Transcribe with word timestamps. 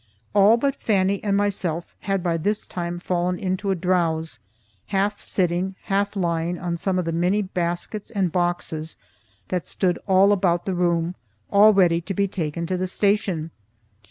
All 0.33 0.57
but 0.57 0.73
Fannie 0.81 1.23
and 1.23 1.37
myself 1.37 1.93
had 1.99 2.23
by 2.23 2.35
this 2.37 2.65
time 2.65 2.97
fallen 2.99 3.37
into 3.37 3.69
a 3.69 3.75
drowse, 3.75 4.39
half 4.87 5.21
sitting, 5.21 5.75
half 5.83 6.15
lying 6.15 6.57
on 6.57 6.75
some 6.75 6.97
of 6.97 7.05
the 7.05 7.11
many 7.11 7.43
baskets 7.43 8.09
and 8.09 8.31
boxes 8.31 8.97
that 9.49 9.67
stood 9.67 9.99
all 10.07 10.31
about 10.31 10.65
the 10.65 10.73
room 10.73 11.13
all 11.51 11.71
ready 11.71 12.01
to 12.01 12.15
be 12.15 12.27
taken 12.27 12.65
to 12.65 12.77
the 12.77 12.87
station. 12.87 13.51